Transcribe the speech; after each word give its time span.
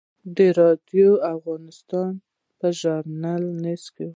د 0.35 0.37
راډیو 0.59 1.09
افغانستان 1.33 2.11
په 2.59 2.65
اژانس 2.71 3.83
کې 3.95 4.03
هم. 4.07 4.09